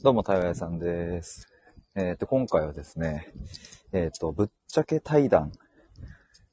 [0.00, 1.48] どうも、台湾さんです。
[1.96, 3.32] えっ、と、今回はですね、
[3.92, 5.50] えっ、と、ぶっちゃけ対談、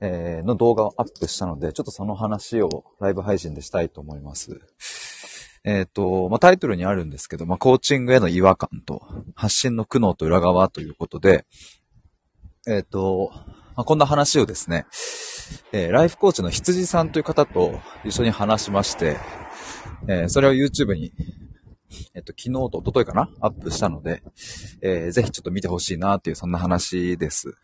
[0.00, 4.60] えーの動画をアップしたので、ちょっとその話をライブ配信でしたいと思います。
[5.64, 9.00] えっ、と、まあ、タイトルにあるんですけど、まあ、コーチングへの違和感と、
[9.34, 11.46] 発信の苦悩と裏側ということで、
[12.68, 13.30] えっ、と、
[13.74, 14.84] まあ、こんな話をですね、
[15.72, 19.16] えーライフコーチの羊さんという方と一緒に話しまして、
[20.08, 21.14] えーそれを YouTube に
[22.12, 23.30] えっと、昨日と一昨日かな？
[23.40, 24.22] アップしたので、
[24.82, 27.56] えーぜひちょっと見てほしいなっていう、そんな話です。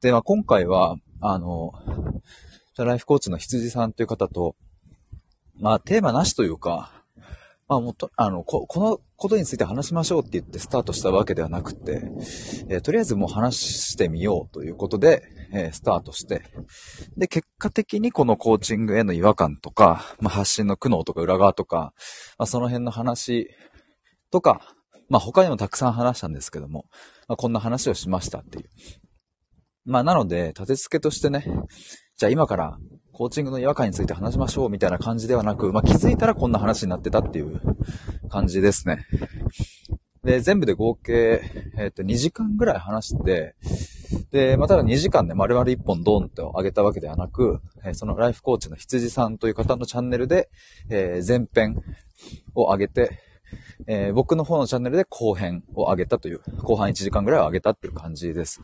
[0.00, 1.72] で、まあ、今回は、あの、
[2.78, 4.56] ライフコーチの羊さんという方と、
[5.60, 6.92] まあ、テーマなしというか、
[7.68, 12.02] まあ、もっと、あの、こ、このことについて話しましょうって言ってスタートしたわけではなくて、
[12.68, 15.22] えーとりあえずもう話してみようということで、
[15.54, 16.42] えースタートして、
[17.16, 21.94] で、結果的にこのコーチングへの違和感とか、まあ、発信の苦悩とか裏側とか、
[22.38, 23.48] まあ、その辺の話
[24.30, 24.74] とか、
[25.08, 26.86] まあ、他にもたくさん話したんですけども、
[27.28, 28.64] まあ、こんな話をしましたっていう。
[29.84, 31.44] まあ、なので、立て付けとしてね、
[32.16, 32.78] じゃあ今から
[33.12, 37.60] コーチングの違和感について話しましょうみたいな感じではなく、まあ、気づいたらこんな話になってたっていう
[38.28, 39.06] 感じですね。
[40.24, 41.42] で、全部で合計、
[41.76, 43.54] えっ、と、2時間ぐらい話して、
[44.30, 50.48] で、まあ、ただ2時間で丸々1本ドーンと上げたわけではなく、えーそのライフコーチの羊さんという方のチャンネルで、
[50.88, 51.82] えー前編
[52.54, 53.18] を上げて、
[53.86, 58.62] えー僕の方のチャンネルで後編を上げたという、後半1時間ぐらいを上げたっていう感じです。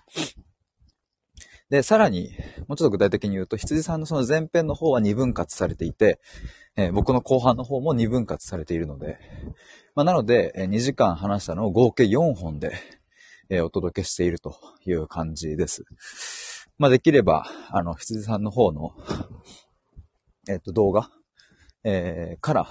[1.69, 2.33] で、さらに、
[2.66, 6.20] もうちょっと具体的に言うと、羊さんのその前編の方は2分割されていて、
[6.76, 9.18] え僕の後半の方も2分割されているので、
[9.94, 12.72] まあ、なので、え2時間話したのを合計4本で、
[13.48, 14.54] えお届けしていると
[14.86, 15.84] いう感じです。
[16.78, 18.94] まあ、できれば、あの、羊さんの方の、
[20.48, 21.10] えっ、と、動画、
[21.84, 22.68] えーから、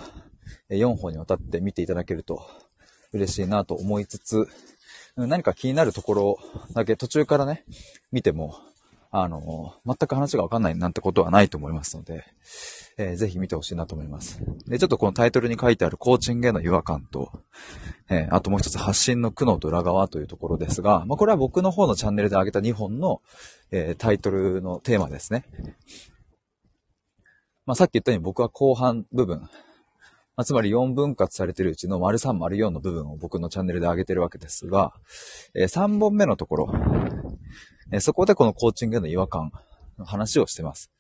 [0.70, 2.42] 4本にわたって見ていただけると
[3.12, 4.48] 嬉しいなと思いつつ、
[5.16, 6.38] 何か気になるところ
[6.74, 7.66] だけ途中からね、
[8.12, 8.56] 見ても、
[9.12, 12.24] あの、全く話がわかんないなんてことはないと思いますので、
[12.98, 14.40] えーぜひ見てほしいなと思います。
[14.68, 17.32] で、ちょっとこのタイトルに書いてあるコーチングへの違和感と、
[18.10, 23.22] えーあともう一つ発信の苦悩と裏側というところですが、まあ、これは僕の方のチャンネルで上げた2本の、
[23.72, 25.46] えータイトルのテーマですね。
[27.66, 29.48] まあ、さっき言ったように僕は後半部分、ま
[30.38, 34.94] あ、つまり4分割されてるうちの丸3丸4の部分を僕のチャンネルで上げてるわけですが、
[35.54, 36.74] え3本目のところ、
[37.92, 39.52] えそこでこのコーチングへの違和感
[39.98, 40.92] の話をしてます。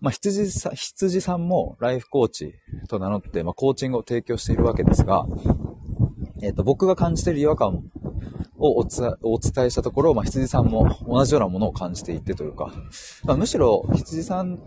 [0.00, 2.54] まあ、羊さん、羊さんもライフコーチ
[2.88, 5.26] と名乗って、まあ、コーチングを提供しているわけですが、
[6.42, 7.82] えっ、と、僕が感じている違和感
[8.58, 12.72] をお伝えしたところ、まあ、羊さんも同じようなものを感じていてというか、
[13.24, 14.62] まあ、むしろ羊さん、う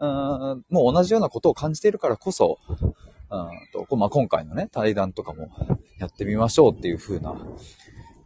[0.00, 5.50] ーん、もう同じようなことを感じているからこそ、うんとまあ、今回のね、対談とかも
[5.98, 7.34] やってみましょうっていう風な、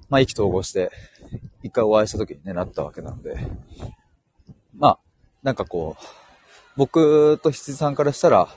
[0.08, 0.90] まあ、意気投合して、
[1.68, 3.36] 一回お会いした時にね、なったわけなので、
[4.76, 4.98] まあ、
[5.42, 6.04] なんかこう、
[6.76, 8.48] 僕と羊さんからしたら、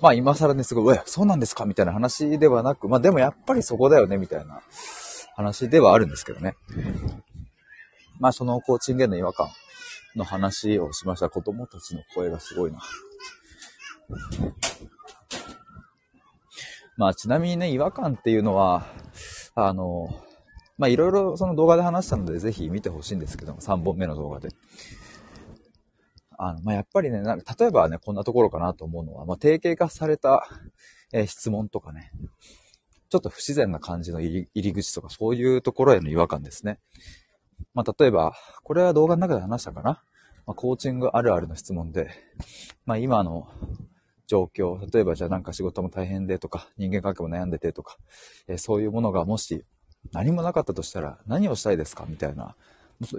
[0.00, 1.66] まあ今更ね、すごい、うわ、そうなんですか？
[1.66, 4.62] みたいな話ではなく、まあでもやっぱりそこだよね、みたいな
[5.36, 6.56] 話ではあるんですけどね。
[8.18, 9.48] まあそのコーチングへの違和感
[10.16, 12.80] の話をしました子供たちの声がすごいな。
[16.96, 18.86] まあちなみにね、違和感っていうのは、
[19.54, 20.08] あの、
[20.80, 24.48] まあいろいろその動画で話したのでぜひ見てほしいんですけども、3本目の動画で。
[26.38, 30.48] あの、まあ、やっぱりね、なんか例えばね、こんなところかなと思うのは、まあ、定型化された、
[31.12, 32.10] えー質問とかね、
[33.10, 36.78] ちょっと不自然な感じの入り口とか、そういうところへの違和感ですね。
[37.74, 40.02] まあ、例えば、これは動画の中で話したかな？
[40.46, 42.08] まあ、コーチングあるあるの質問で、
[42.86, 43.48] まあ、今の
[44.26, 47.98] 状況、例えばじゃあなんか仕事も大変でとか、人間関係も悩んでてとか、
[48.48, 49.66] えーそういうものがもし
[50.12, 52.06] 何もなかったとしたら何をしたいですか？
[52.08, 52.56] みたいな、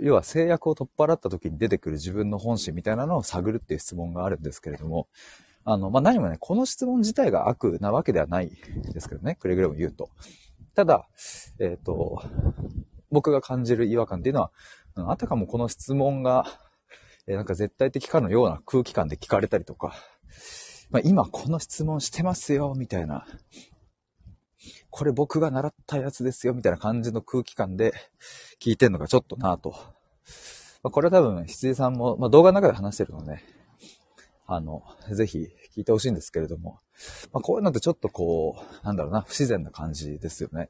[0.01, 5.07] 要は制約を取っ払った時に出てくる自分の本心みたいなのを探るっていう質問があるんですけれども、
[5.63, 8.51] あの、まあ、何もね、この質問自体が悪なわけではない
[8.93, 10.09] ですけどね、くれぐれも言うと。
[10.75, 11.07] ただ、
[11.59, 12.23] えっ、と、
[13.11, 14.51] 僕が感じる違和感っていうのは、
[14.95, 16.45] あたかもこの質問が、
[17.27, 19.93] えーなんか絶対的かのような空気感で聞かれたりとか、
[20.89, 23.27] まあ、今この質問してますよ、みたいな、
[24.91, 27.93] これ僕が習ったやつですよ、みたいな感じの空気感で
[28.61, 29.73] 聞いてんのがちょっとなぁと。
[30.83, 33.39] まあ、これは多分、羊さんも、まあ、動画の中で話してるので、
[34.45, 36.79] あの、ぜひ聞いてほしいんですけれども、
[37.31, 40.69] まあ、こういうのってちょっとこう、なんだろうな、不自然な感じですよね。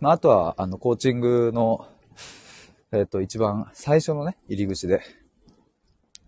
[0.00, 1.86] まあ、あとは、あの、コーチングの、
[2.90, 5.00] えっ、と、一番最初のね、入り口で、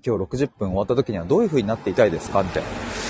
[0.06, 2.42] 今日60分終わった時にはどういう風になっていたいですか？
[2.42, 3.09] みたいな。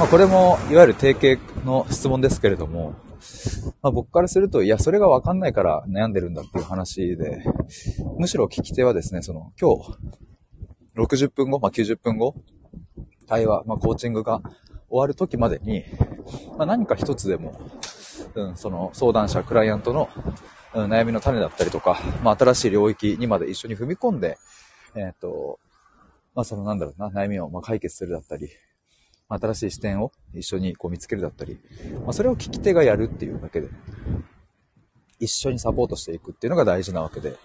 [0.00, 2.94] まあこれも、いわゆる定型の質問ですけれども、
[3.82, 7.44] まあ、僕からすると、いや、それがわかんないから悩んでるんだっていう話で、
[8.18, 9.98] むしろ聞き手はですね、その、今日、
[10.96, 12.34] 60分後、まあ、90分後、
[13.28, 14.40] 対話、まあ、コーチングが
[14.88, 15.84] 終わる時までに、
[16.56, 17.60] まあ、何か一つでも、
[18.34, 20.08] うん、その相談者、クライアントの、
[20.72, 24.38] うん、悩みの種だったりとか、まあ、新しい領域にまで一緒に踏み込んで、
[24.94, 25.60] えっ、ー、と、
[26.34, 28.48] まあ、そのなんだろうな、悩みをま解決するだったり、
[29.38, 31.58] 新しい視点を一緒にこう見つけるだったり、
[32.04, 33.68] まあ、それを聞き手がやるっていうだけで、
[35.20, 37.36] 一緒にサポートしていくっていうのが大事なわけで、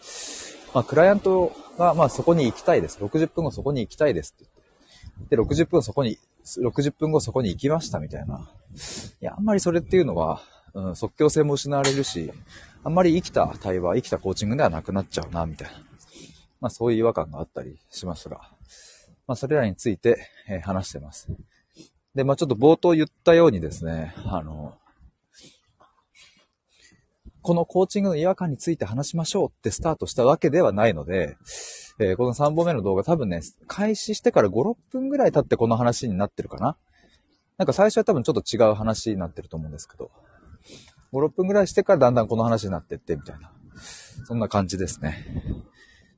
[0.74, 2.98] まあ、クライアントが、まあ、そこに行きたいです。
[3.00, 5.36] 60分後そこに行きたいですって言って。
[5.36, 8.50] で、60分そこに、60分後そこに行きましたみたいな。
[9.22, 10.42] いや、あんまりそれっていうのは、
[10.74, 12.32] うん、即興性も失われるし、
[12.84, 15.78] あんまり生きた対話、生きたコーチングではなくなっちゃうな、みたいな。
[16.60, 18.42] まあ、そういう違和感があったりしましたが、
[19.28, 21.30] まあ、それらについて、えー、話してます。
[22.16, 24.76] で、まあちょっと冒頭言ったようにですね、あの、
[27.42, 31.38] このコーチングの違和感について話しましょうってスタートしたわけではないので、
[32.00, 36.78] えー、この3本目の動画多分ね、開始してから5、6分ぐらい経ってこの話になってるかな。
[37.58, 40.10] なんか最初は多分ちょっと違う話になってると思うんですけど、
[41.14, 43.52] 5、6分ぐらいしてからだんだんこの話になってって、みたいな。
[44.26, 45.26] そんな感じですね。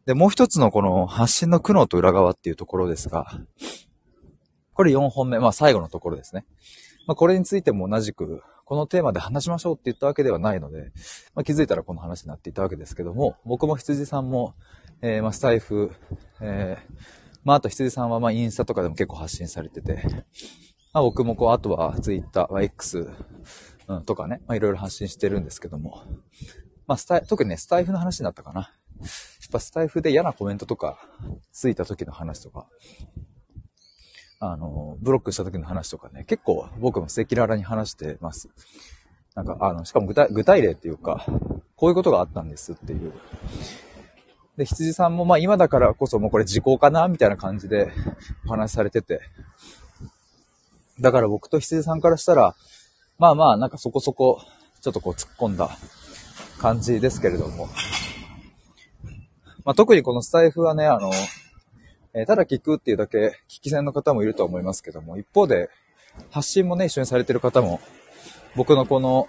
[0.05, 3.41] で、もう一つのこの発信の苦悩と裏側っていうところですが、
[4.77, 6.45] これ4本目、まあ最後のところですね。
[7.07, 10.91] まあこれについても同じく、このテーマで話しましょうって言ったわけではないので、
[11.33, 14.53] まあ気づいたらこの話になっていたわけですけども、僕も羊さんも、
[15.01, 15.91] えー、まあスタイフ、
[16.41, 16.97] えー、
[17.43, 20.03] まああと羊さんはまあインスタとかでも結構発信されてて、
[20.93, 23.09] まあ僕もこう、あとはツイッター、X、
[23.87, 26.03] うん、とかね、まあいろいろ発信してるんですけども、
[26.85, 28.61] まあスタイ、特にね、スタイフの話になったかな。
[28.61, 30.99] やっぱスタイフで嫌なコメントとか、
[31.51, 32.67] ついた時の話とか、
[34.39, 38.49] あの、ブロックした時の話とかね、結構僕も赤裸々に話してます。
[39.35, 41.25] なんか、あの、しかも具体具体例っていうか、
[41.75, 43.13] こういうことがあったんですっていう。
[44.57, 47.91] で、羊さんもまあ今だからこそもうこれ時効かなみたいな感じで
[48.47, 49.21] お話しされてて。
[50.99, 52.55] だから僕と羊さんからしたら、
[53.19, 54.41] まあまあなんかそこそこ
[54.81, 55.69] ちょっとこう突っ込んだ
[56.59, 57.67] 感じですけれども。
[59.63, 61.11] まあ特にこのスタイフはね、あの、
[62.17, 65.69] えー、ただ聞くっていうだけ聞き戦の方もいると思いますけども、一方で
[66.31, 67.79] 発信もね、一緒にされてる方も、
[68.55, 69.27] 僕のこの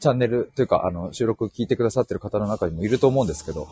[0.00, 3.68] チャンネルというか、あの、収録聞いてくださってる方の中にもいると思うんですけど、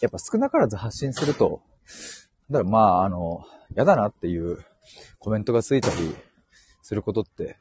[0.00, 1.62] やっぱ少なからず発信すると、
[2.50, 3.44] だからまあ、あの、
[3.76, 4.58] 嫌だなっていう
[5.20, 6.16] コメントがついたり
[6.82, 7.58] することって、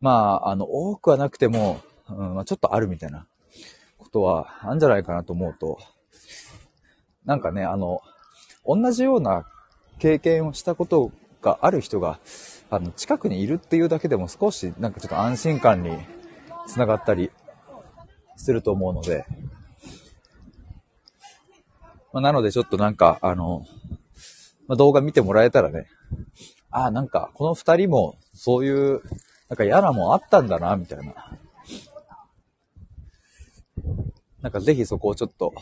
[0.00, 3.28] まあ、あの、多くはなくても、うんま、ちょっとあるみたいな
[3.98, 5.78] ことはあるんじゃないかなと思うと、
[7.28, 8.00] なんかね、あの、
[8.64, 9.44] 同じような
[9.98, 12.20] 経験をしたことがある人が、
[12.70, 15.90] あの、近くにいるっていうだけでも少しなんかちょっと安心感に
[16.66, 17.30] つながったり
[18.36, 19.26] すると思うので、
[22.14, 23.66] まあ、なのでちょっとなんか、あの、
[24.66, 25.86] まあ、動画見てもらえたらね、
[26.70, 29.02] ああ、なんかこの二人もそういう、
[29.50, 31.36] なんか嫌なもんあったんだな、みたいな。
[34.40, 35.52] なんかぜひそこをちょっと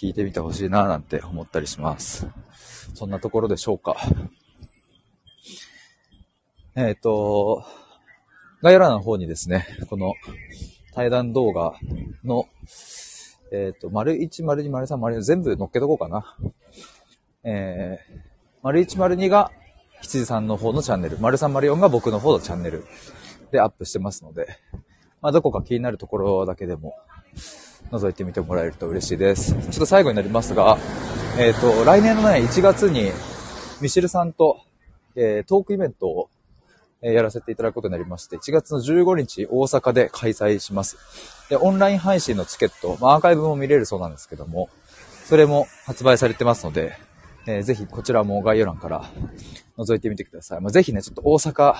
[0.00, 2.26] 聞いてみてほしいななんて思ったりします。
[2.94, 3.98] そんなところでしょうか。
[6.74, 7.62] えっ、ー、と、
[8.62, 10.14] 概要欄の方にですね、この
[10.94, 11.74] 対談動画
[12.24, 12.48] の、
[13.52, 16.34] えっ、ー、と、丸1、丸2、丸3、丸4全部載っけとこうかな。
[17.44, 18.20] えー、
[18.62, 19.52] 丸1、丸2が
[20.00, 22.86] 羊さんの方のチャンネル、丸3、丸4が僕の方のチャンネル
[23.52, 24.48] でアップしてますので、
[25.20, 26.94] まあ、どこか気になるところだけでも、
[27.90, 29.52] 覗いてみてもらえると嬉しいです。
[29.52, 30.78] ちょっと最後になりますが、
[31.38, 33.10] えっ、ー、と、来年のね、1月に、
[33.80, 34.60] ミシルさんと、
[35.16, 36.30] えー、トークイベントを、
[37.02, 40.98] え、やらせていただくことになりまして、1月の15日、大阪で開催します。
[41.48, 44.68] で、オンライン配信のチケット、まあ、アーカイブも見れるそうなんですけども、
[45.24, 46.98] それも発売されてますので、
[47.46, 49.10] えー、ぜひこちらも概要欄から
[49.78, 50.60] 覗いてみてください。
[50.60, 51.74] まあ、ぜひね、ちょっと大阪、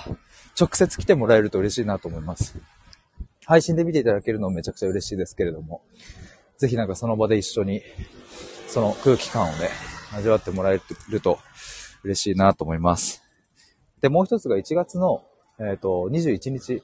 [0.59, 2.57] 直接来てもらえると嬉しいなと思います。
[3.50, 5.83] 配信で見ていただけるのもめちゃくちゃ嬉しいですけれども、
[6.59, 7.83] ぜひなんかその場で一緒に、
[8.69, 9.71] その空気感をね、
[10.14, 11.40] 味わってもらえると
[12.04, 13.25] 嬉しいなと思います。
[14.02, 15.25] で、もう一つが1月の、
[15.59, 16.80] えっ、ー、と、21日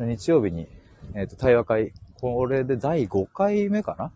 [0.00, 0.68] の日曜日に、
[1.14, 4.10] えっ、ー、と、対話会、これで第5回目かな？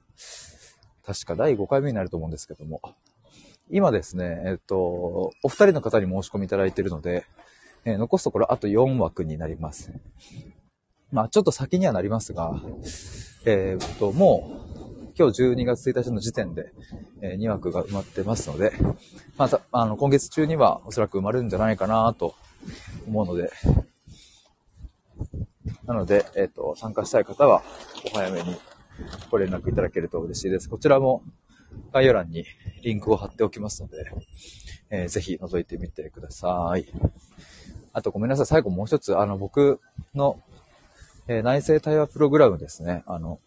[1.04, 2.80] 確か第5回目になると思うんですけども、
[3.68, 4.76] 今ですね、えっ、ー、と、
[5.42, 7.26] お二人の方に申し込みいただいているので、
[7.84, 9.92] え残すところあと4枠になります。
[11.12, 12.60] まあちょっと先にはなりますが、
[13.44, 16.72] えー、っと、もう、今日12月1日の時点で、
[17.20, 18.72] えー、2枠が埋まってますので、
[19.36, 22.34] また、あの、今月中にはおそらく埋まるんじゃないかなと
[23.06, 23.50] 思うので、
[25.84, 27.62] なので、えっ、と、参加したい方は、
[28.06, 28.56] お早めに
[29.30, 30.68] ご連絡いただけると嬉しいです。
[30.68, 31.22] こちらも
[31.92, 32.44] 概要欄に
[32.82, 34.10] リンクを貼っておきますので、
[34.90, 36.86] えーぜひ覗いてみてください。
[37.92, 39.80] あとごめんなさい、最後もう一つ、あの、僕
[40.14, 40.40] の、
[41.30, 43.38] えー内政対話プログラムですね、あの、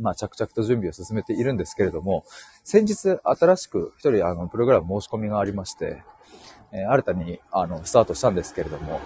[0.00, 2.24] まあ、着々と準備を進めているんですけれども、
[2.64, 6.02] 先日新しく一人、あの、プログラム申し込みがありまして、
[6.72, 9.00] えー新たに、あの、スタートしたんですけれども、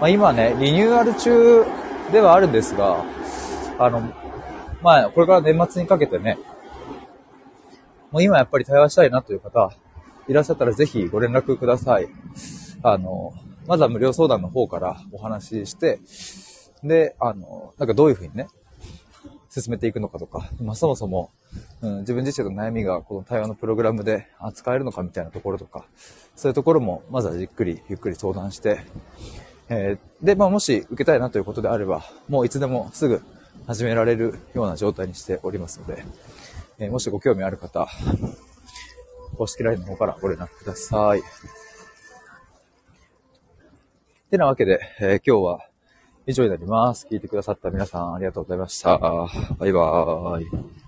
[0.00, 1.64] まあ、今ね、リニューアル中
[2.12, 3.04] ではあるんですが、
[3.80, 4.00] あの、
[4.80, 6.38] まあ、これから年末にかけてね、
[8.12, 9.72] もう今やっぱり対話したいなという方、
[10.28, 12.08] いらっしゃったらぜひご連絡ください。
[12.84, 13.32] あの、
[13.66, 15.98] まずは無料相談の方からお話しして、
[16.84, 18.48] で、あの、なんかどういうふうにね、
[19.50, 21.30] 進めていくのかとか、まあ、そもそも、
[21.80, 25.84] うん、自分自身の悩みがこの対話のプログラムで扱えるのかみたいなところとか、
[26.36, 28.80] そういうところもまずはじっくりゆっくり相談して、
[29.68, 33.22] えーで、まあ、もし受けたいなということであれば、もういつでもすぐ
[33.66, 36.04] 始められるような状態にしておりますので、
[36.78, 37.88] えーもしご興味ある方、
[39.36, 41.22] 公式 LINE の方からご連絡ください。
[44.30, 45.67] てなわけで、えー今日は
[46.28, 47.06] 以上になります。
[47.10, 48.98] 聞いてくださった皆さんありがとうございました。
[48.98, 50.87] バイバーイ。